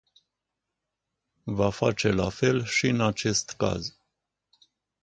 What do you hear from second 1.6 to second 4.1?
face la fel și în acest caz.